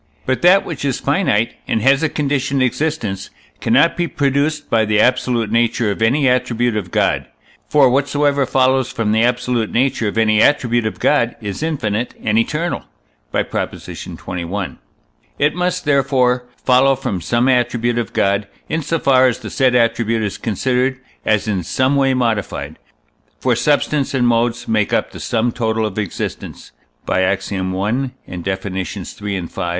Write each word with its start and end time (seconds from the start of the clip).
But 0.25 0.41
that 0.41 0.65
which 0.65 0.83
is 0.83 0.99
finite, 0.99 1.53
and 1.67 1.79
has 1.83 2.01
a 2.01 2.09
conditioned 2.09 2.63
existence, 2.63 3.29
cannot 3.59 3.95
be 3.95 4.07
produced 4.07 4.67
by 4.67 4.83
the 4.83 4.99
absolute 4.99 5.51
nature 5.51 5.91
of 5.91 6.01
any 6.01 6.27
attribute 6.27 6.75
of 6.75 6.89
God; 6.89 7.27
for 7.69 7.87
whatsoever 7.87 8.47
follows 8.47 8.91
from 8.91 9.11
the 9.11 9.21
absolute 9.21 9.71
nature 9.71 10.07
of 10.07 10.17
any 10.17 10.41
attribute 10.41 10.87
of 10.87 10.99
God 10.99 11.35
is 11.39 11.61
infinite 11.61 12.15
and 12.23 12.39
eternal 12.39 12.85
(by 13.31 13.43
Prop. 13.43 13.73
xxi.). 13.73 14.77
It 15.37 15.53
must, 15.53 15.85
therefore, 15.85 16.45
follow 16.65 16.95
from 16.95 17.21
some 17.21 17.47
attribute 17.47 17.99
of 17.99 18.11
God, 18.11 18.47
in 18.67 18.81
so 18.81 18.97
far 18.97 19.27
as 19.27 19.37
the 19.37 19.51
said 19.51 19.75
attribute 19.75 20.23
is 20.23 20.39
considered 20.39 20.99
as 21.23 21.47
in 21.47 21.61
some 21.61 21.95
way 21.95 22.15
modified; 22.15 22.79
for 23.39 23.55
substance 23.55 24.15
and 24.15 24.25
modes 24.27 24.67
make 24.67 24.93
up 24.93 25.11
the 25.11 25.19
sum 25.19 25.51
total 25.51 25.85
of 25.85 25.99
existence 25.99 26.71
(by 27.05 27.21
Ax. 27.21 27.51
i. 27.51 27.55
and 27.59 28.43
Def. 28.43 28.65
iii., 28.65 28.83
v.) 29.41 29.49